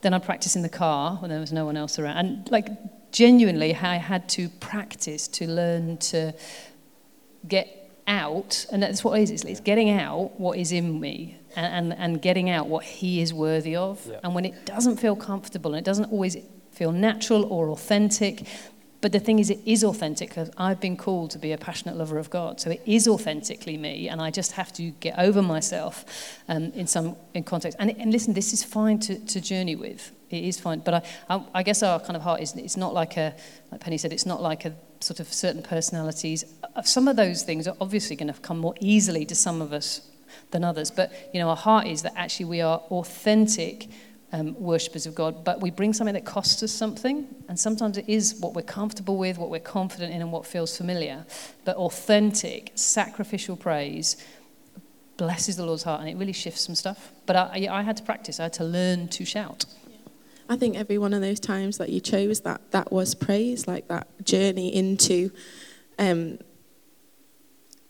[0.02, 2.68] then I'd practice in the car when there was no one else around, and like
[3.12, 6.34] genuinely, I had to practice to learn to
[7.48, 9.44] get out, and that's what it is.
[9.44, 13.34] It's getting out what is in me, and, and, and getting out what He is
[13.34, 14.06] worthy of.
[14.08, 14.20] Yeah.
[14.24, 16.38] And when it doesn't feel comfortable, and it doesn't always
[16.72, 18.48] feel natural or authentic,
[19.00, 21.96] but the thing is, it is authentic because I've been called to be a passionate
[21.98, 22.60] lover of God.
[22.60, 26.06] So it is authentically me, and I just have to get over myself
[26.48, 27.78] um, in some in context.
[27.80, 30.12] And, and listen, this is fine to, to journey with.
[30.30, 30.80] It is fine.
[30.80, 33.36] But I, I, I guess our kind of heart is it's not like a,
[33.72, 36.44] like Penny said, it's not like a sort of certain personalities.
[36.76, 39.74] Uh, some of those things are obviously going to come more easily to some of
[39.74, 40.10] us
[40.52, 40.92] than others.
[40.92, 43.88] But, you know, our heart is that actually we are authentic
[44.34, 47.28] um, worshippers of God, but we bring something that costs us something.
[47.48, 50.76] And sometimes it is what we're comfortable with, what we're confident in, and what feels
[50.76, 51.26] familiar.
[51.66, 54.18] But authentic, sacrificial praise
[55.16, 57.12] blesses the Lord's heart and it really shifts some stuff.
[57.26, 59.66] But I, I had to practice, I had to learn to shout.
[60.50, 63.88] I think every one of those times that you chose that that was praise, like
[63.90, 65.32] that journey into
[66.00, 66.40] um,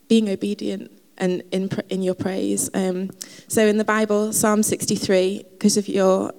[0.08, 2.70] being obedient and in in your praise.
[2.74, 3.12] Um,
[3.48, 6.34] so in the Bible, Psalm 63, because of your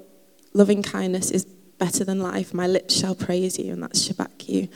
[0.55, 1.45] loving kindness is
[1.79, 4.69] better than life, my lips shall praise you, and that's Shabach you.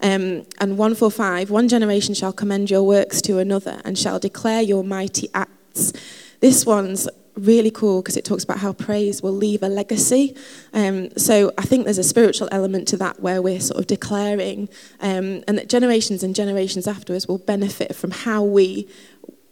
[0.00, 4.84] Um, and 145, one generation shall commend your works to another and shall declare your
[4.84, 5.92] mighty acts.
[6.40, 10.36] This one's really cool because it talks about how praise will leave a legacy.
[10.72, 14.68] Um, so I think there's a spiritual element to that where we're sort of declaring,
[15.00, 18.88] um, and that generations and generations afterwards will benefit from how we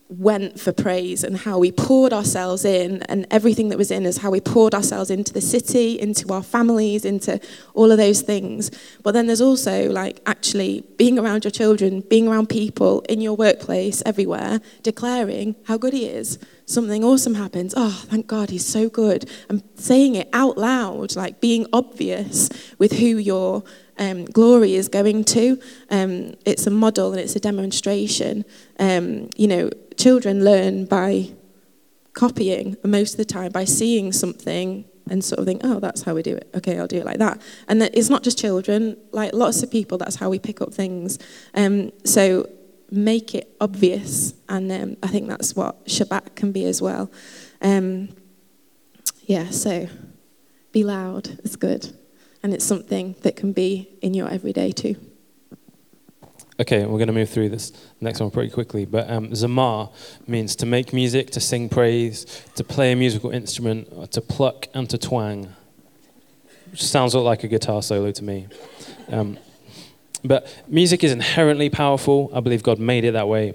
[0.09, 4.19] went for praise and how we poured ourselves in and everything that was in us,
[4.19, 7.41] how we poured ourselves into the city, into our families, into
[7.75, 8.71] all of those things.
[9.03, 13.35] But then there's also like actually being around your children, being around people in your
[13.35, 16.39] workplace, everywhere, declaring how good he is.
[16.67, 17.75] Something awesome happens.
[17.77, 19.29] Oh, thank God, he's so good.
[19.49, 23.65] And saying it out loud, like being obvious with who you're
[23.99, 25.59] um, glory is going to.
[25.91, 28.45] Um, it's a model and it's a demonstration.
[28.79, 31.31] Um, you know, children learn by
[32.13, 36.15] copying most of the time by seeing something and sort of think, oh, that's how
[36.15, 36.49] we do it.
[36.55, 37.41] Okay, I'll do it like that.
[37.69, 40.75] And that it's not just children, like lots of people, that's how we pick up
[40.75, 41.19] things.
[41.55, 42.49] Um, so
[42.91, 44.35] make it obvious.
[44.49, 47.11] And um, I think that's what Shabach can be as well.
[47.63, 48.09] Um,
[49.23, 49.89] yeah, so
[50.73, 51.39] be loud.
[51.45, 51.97] It's good
[52.43, 54.97] and it's something that can be in your everyday too.
[56.59, 58.87] Okay, we're going to move through this next one pretty quickly.
[58.87, 59.93] But um, zamar
[60.27, 64.89] means to make music, to sing praise, to play a musical instrument, to pluck and
[64.89, 65.55] to twang.
[66.71, 68.47] Which sounds like a guitar solo to me.
[69.09, 69.39] Um,
[70.25, 72.31] but music is inherently powerful.
[72.33, 73.55] I believe God made it that way.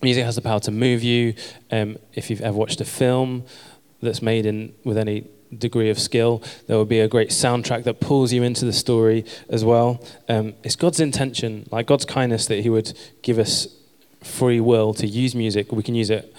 [0.00, 1.34] Music has the power to move you.
[1.72, 3.44] Um, if you've ever watched a film
[4.00, 6.42] that's made in with any degree of skill.
[6.66, 10.04] There will be a great soundtrack that pulls you into the story as well.
[10.28, 13.68] Um, it's God's intention, like God's kindness, that He would give us
[14.22, 15.72] free will to use music.
[15.72, 16.34] We can use it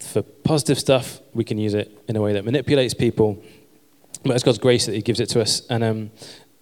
[0.00, 3.42] for positive stuff, we can use it in a way that manipulates people.
[4.22, 5.62] But it's God's grace that He gives it to us.
[5.68, 6.10] And, um,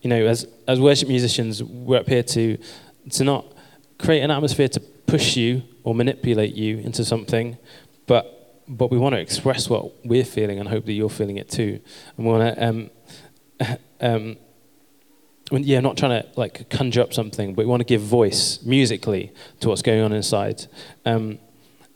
[0.01, 2.59] you know, as, as worship musicians, we're up here to,
[3.11, 3.47] to not
[3.99, 7.57] create an atmosphere to push you or manipulate you into something,
[8.07, 8.42] but
[8.73, 11.79] but we want to express what we're feeling and hope that you're feeling it too.
[12.17, 12.91] And we want to, um,
[14.01, 14.37] um,
[15.51, 19.33] yeah, not trying to like conjure up something, but we want to give voice musically
[19.61, 20.67] to what's going on inside.
[21.05, 21.39] Um,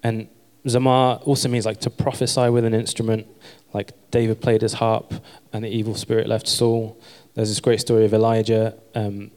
[0.03, 0.29] and
[0.67, 3.27] Zamar also means like to prophesy with an instrument,
[3.73, 5.15] like David played his harp
[5.55, 7.01] and the evil spirit left Saul.
[7.35, 8.77] There's this great story of Elijah.
[8.95, 9.31] Um,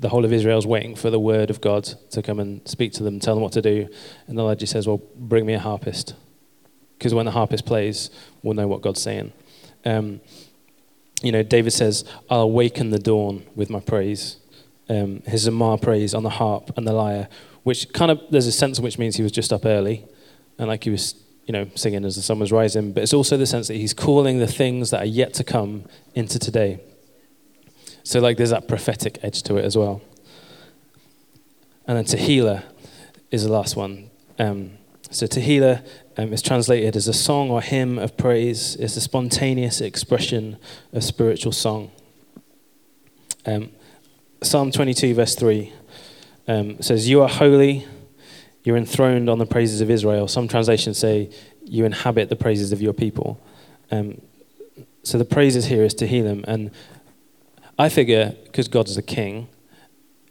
[0.00, 3.02] the whole of Israel's waiting for the word of God to come and speak to
[3.02, 3.88] them, tell them what to do.
[4.28, 6.14] And Elijah says, Well, bring me a harpist
[6.98, 8.10] because when the harpist plays,
[8.42, 9.32] we'll know what God's saying.
[9.84, 10.20] Um,
[11.22, 14.36] you know, David says, I'll awaken the dawn with my praise.
[14.88, 17.28] Um, his Zamar praise on the harp and the lyre,
[17.62, 20.04] which kind of, there's a sense in which means he was just up early
[20.58, 21.14] and like he was,
[21.46, 22.92] you know, singing as the sun was rising.
[22.92, 25.84] But it's also the sense that he's calling the things that are yet to come
[26.14, 26.80] into today.
[28.02, 30.00] So, like, there's that prophetic edge to it as well.
[31.86, 32.64] And then Tehillah
[33.30, 34.10] is the last one.
[34.38, 34.72] Um,
[35.10, 35.86] so, Tehillah
[36.18, 38.74] um, is translated as a song or hymn of praise.
[38.76, 40.58] It's a spontaneous expression
[40.92, 41.92] of spiritual song.
[43.46, 43.70] Um,
[44.42, 45.72] Psalm 22, verse 3
[46.48, 47.86] um, says, You are holy,
[48.64, 50.26] you're enthroned on the praises of Israel.
[50.26, 51.30] Some translations say,
[51.64, 53.40] You inhabit the praises of your people.
[53.92, 54.20] Um,
[55.04, 56.44] so the praises here is to Tehillim.
[56.48, 56.72] And
[57.78, 59.48] I figure, because God's the king,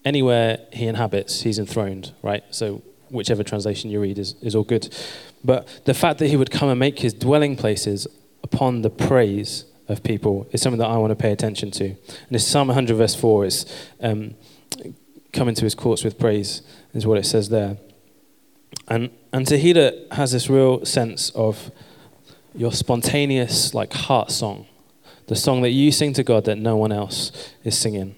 [0.03, 2.43] anywhere he inhabits, he's enthroned, right?
[2.51, 4.95] So whichever translation you read is, is all good.
[5.43, 8.07] But the fact that he would come and make his dwelling places
[8.43, 11.95] upon the praise of people is something that I want to pay attention to.
[12.29, 13.65] And Psalm 100, verse 4 is
[14.01, 14.35] um,
[15.33, 16.61] come into his courts with praise,
[16.93, 17.77] is what it says there.
[18.87, 21.71] And, and Tehillah has this real sense of
[22.55, 24.65] your spontaneous, like, heart song,
[25.27, 27.31] the song that you sing to God that no one else
[27.63, 28.15] is singing.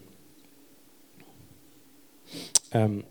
[2.72, 3.04] Um,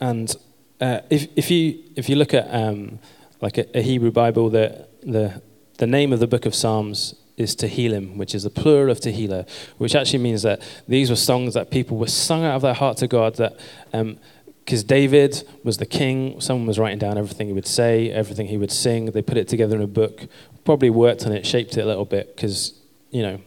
[0.00, 0.34] and
[0.80, 2.98] uh, if, if, you, if you look at um,
[3.40, 5.40] like a, a, Hebrew Bible, the, the,
[5.78, 9.48] the name of the book of Psalms is Tehillim, which is the plural of Tehillah,
[9.78, 12.96] which actually means that these were songs that people were sung out of their heart
[12.98, 13.58] to God that
[13.92, 14.18] um,
[14.64, 16.40] because David was the king.
[16.40, 19.06] Someone was writing down everything he would say, everything he would sing.
[19.06, 20.26] They put it together in a book,
[20.64, 22.80] probably worked on it, shaped it a little bit, because,
[23.10, 23.40] you know,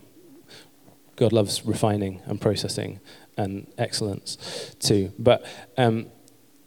[1.15, 2.99] God loves refining and processing
[3.35, 5.11] and excellence too.
[5.17, 5.43] But,
[5.77, 6.07] um,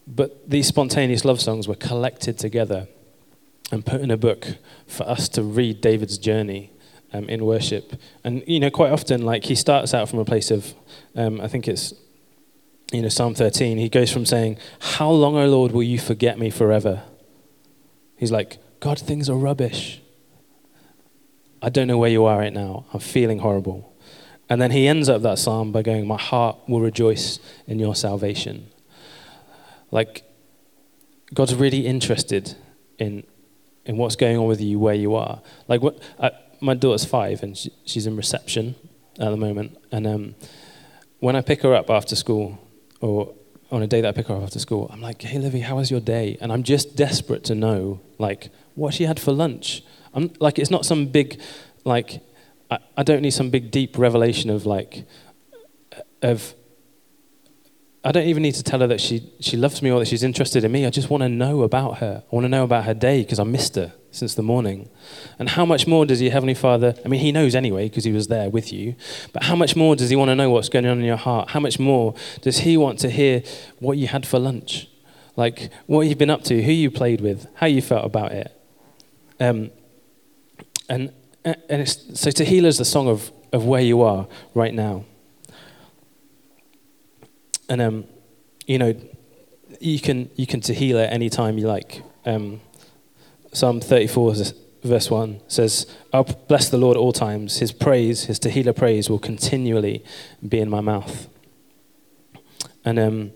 [0.07, 2.89] but these spontaneous love songs were collected together
[3.71, 6.73] and put in a book for us to read David's journey
[7.13, 7.93] um, in worship.
[8.25, 10.75] And, you know, quite often, like, he starts out from a place of,
[11.15, 11.95] um, I think it's
[12.93, 16.39] you know, Psalm 13, he goes from saying, How long, O Lord, will you forget
[16.39, 17.05] me forever?
[18.17, 20.01] He's like, God, things are rubbish.
[21.63, 22.87] I don't know where you are right now.
[22.93, 23.95] I'm feeling horrible.
[24.49, 27.95] And then he ends up that psalm by going, My heart will rejoice in your
[27.95, 28.69] salvation.
[29.91, 30.25] Like,
[31.33, 32.57] God's really interested
[32.99, 33.25] in,
[33.85, 35.41] in what's going on with you where you are.
[35.69, 38.75] Like, what, I, my daughter's five and she, she's in reception
[39.19, 39.79] at the moment.
[39.93, 40.35] And um,
[41.19, 42.59] when I pick her up after school,
[43.01, 43.35] or
[43.71, 45.77] on a day that I pick her up after school, I'm like, hey, Livy, how
[45.77, 46.37] was your day?
[46.41, 49.83] And I'm just desperate to know, like, what she had for lunch.
[50.15, 51.41] I'm like, it's not some big,
[51.85, 52.21] like,
[52.71, 55.05] I, I don't need some big, deep revelation of, like,
[56.23, 56.55] of,
[58.03, 60.23] I don't even need to tell her that she, she loves me or that she's
[60.23, 60.87] interested in me.
[60.87, 62.23] I just want to know about her.
[62.25, 64.89] I want to know about her day because I missed her since the morning.
[65.39, 68.13] And how much more does your Heavenly Father, I mean, He knows anyway because He
[68.13, 68.95] was there with you,
[69.35, 71.51] but how much more does He want to know what's going on in your heart?
[71.51, 73.43] How much more does He want to hear
[73.81, 74.89] what you had for lunch?
[75.37, 78.51] Like what you've been up to, who you played with, how you felt about it.
[79.39, 79.71] Um,
[80.89, 81.13] and
[81.45, 85.05] and so Tehillah is the song of, of where you are right now.
[87.71, 88.05] And, um,
[88.67, 88.95] you know,
[89.81, 92.03] you can, you can Tehillah anytime you like.
[92.27, 92.61] Um,
[93.53, 94.35] Psalm 34,
[94.83, 97.59] verse 1 says, I'll bless the Lord at all times.
[97.59, 100.05] His praise, his Tehillah praise, will continually
[100.47, 101.29] be in my mouth.
[102.85, 103.31] And, um,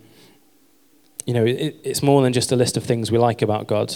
[1.27, 3.95] you know, it, it's more than just a list of things we like about God.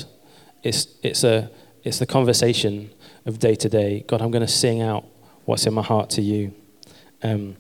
[0.62, 1.51] It's, it's, a,
[1.82, 2.91] it's the conversation
[3.26, 4.05] of day to day.
[4.07, 5.05] God, I'm going to sing out
[5.47, 6.55] what's in my heart to you.
[7.24, 7.57] Um,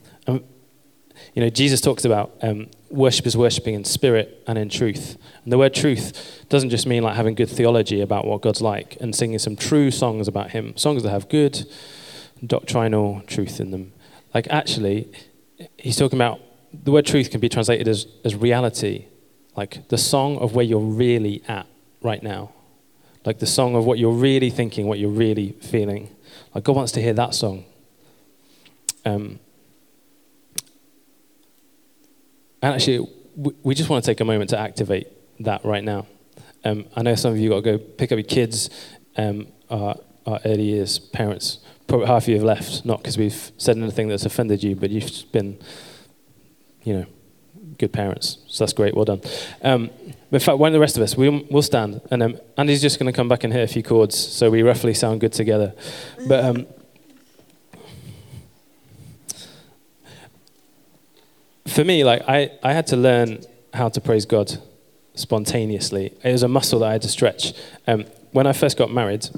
[1.34, 5.16] you know, Jesus talks about um, worship is worshiping in spirit and in truth.
[5.44, 8.96] And the word truth doesn't just mean like having good theology about what God's like
[9.00, 11.66] and singing some true songs about Him, songs that have good
[12.44, 13.92] doctrinal truth in them.
[14.34, 15.10] Like, actually,
[15.76, 16.40] he's talking about
[16.72, 19.06] the word truth can be translated as, as reality,
[19.56, 21.66] like the song of where you're really at
[22.02, 22.52] right now,
[23.24, 26.14] like the song of what you're really thinking, what you're really feeling.
[26.54, 27.64] Like, God wants to hear that song.
[29.04, 29.40] Um,
[32.62, 33.08] and actually,
[33.62, 35.08] we just want to take a moment to activate
[35.40, 36.06] that right now.
[36.64, 38.68] Um, I know some of you got to go pick up your kids,
[39.16, 39.96] um, our,
[40.26, 41.58] our early years parents.
[41.86, 44.90] Probably half of you have left, not because we've said anything that's offended you, but
[44.90, 45.58] you've been,
[46.82, 47.06] you know,
[47.78, 48.38] good parents.
[48.48, 48.94] So that's great.
[48.94, 49.22] Well done.
[49.62, 49.90] Um,
[50.30, 52.00] in fact, one of the rest of us, we, will stand.
[52.10, 54.62] And um, Andy's just going to come back and hit a few chords so we
[54.62, 55.74] roughly sound good together.
[56.26, 56.44] But
[61.78, 63.38] for me, like I, I had to learn
[63.72, 64.58] how to praise God
[65.14, 66.12] spontaneously.
[66.24, 67.52] It was a muscle that I had to stretch.
[67.86, 69.28] Um, when I first got married,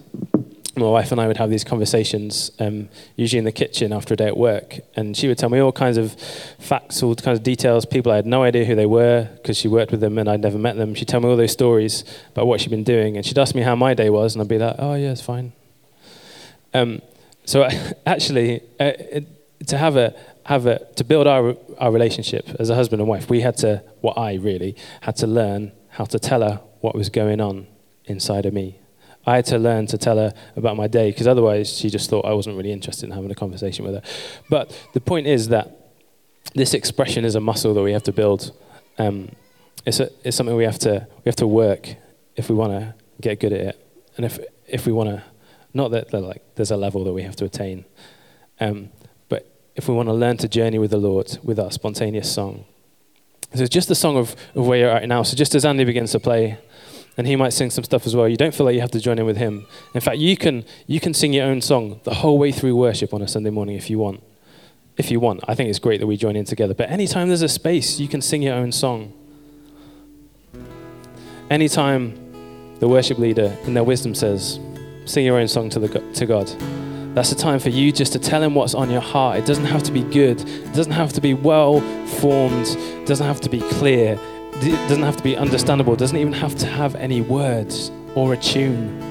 [0.75, 4.17] my wife and I would have these conversations, um, usually in the kitchen after a
[4.17, 6.15] day at work, and she would tell me all kinds of
[6.59, 9.69] facts, all kinds of details, people I had no idea who they were because she
[9.69, 10.95] worked with them and I'd never met them.
[10.95, 13.61] She'd tell me all those stories about what she'd been doing, and she'd ask me
[13.61, 15.53] how my day was, and I'd be like, "Oh yeah, it's fine."
[16.73, 17.03] Um,
[17.45, 17.69] so
[18.07, 19.27] actually, uh, it,
[19.67, 20.15] to have a
[20.51, 23.85] have a, to build our, our relationship as a husband and wife, we had to,
[24.01, 27.69] what I really had to learn how to tell her what was going on
[28.07, 28.77] inside of me.
[29.25, 32.25] I had to learn to tell her about my day because otherwise she just thought
[32.25, 34.03] I wasn't really interested in having a conversation with her.
[34.49, 35.93] But the point is that
[36.57, 38.51] this expression is a muscle that we have to build.
[38.99, 39.29] Um,
[39.87, 41.95] it's, a, it's something we have to we have to work
[42.35, 43.87] if we want to get good at it,
[44.17, 45.23] and if if we want to,
[45.75, 47.85] not that like there's a level that we have to attain.
[48.59, 48.91] Um,
[49.81, 52.67] if we want to learn to journey with the Lord with our spontaneous song.
[53.55, 55.23] So it's just the song of, of where you're at now.
[55.23, 56.59] So just as Andy begins to play,
[57.17, 59.01] and he might sing some stuff as well, you don't feel like you have to
[59.01, 59.67] join in with him.
[59.95, 63.15] In fact, you can, you can sing your own song the whole way through worship
[63.15, 64.23] on a Sunday morning if you want.
[64.99, 65.41] If you want.
[65.49, 66.75] I think it's great that we join in together.
[66.75, 69.15] But anytime there's a space, you can sing your own song.
[71.49, 74.61] Anytime the worship leader in their wisdom says,
[75.07, 76.53] sing your own song to, the, to God.
[77.15, 79.39] That's a time for you just to tell him what's on your heart.
[79.39, 83.27] It doesn't have to be good, it doesn't have to be well formed, it doesn't
[83.27, 84.17] have to be clear,
[84.55, 88.33] it doesn't have to be understandable, it doesn't even have to have any words or
[88.33, 89.11] a tune.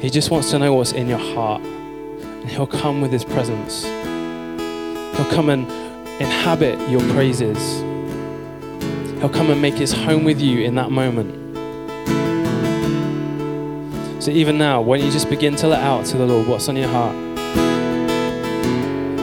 [0.00, 3.84] He just wants to know what's in your heart, and he'll come with his presence.
[3.84, 5.70] He'll come and
[6.18, 7.58] inhabit your praises.
[9.20, 11.49] He'll come and make his home with you in that moment.
[14.20, 16.76] So even now, when you just begin to let out to the Lord what's on
[16.76, 17.16] your heart,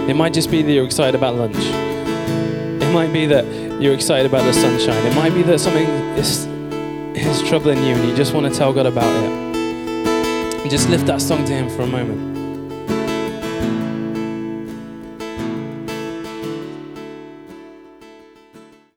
[0.09, 1.55] it might just be that you're excited about lunch.
[1.55, 3.45] It might be that
[3.79, 5.05] you're excited about the sunshine.
[5.05, 5.87] It might be that something
[6.17, 6.47] is,
[7.15, 9.29] is troubling you and you just want to tell God about it.
[10.61, 12.36] And just lift that song to Him for a moment.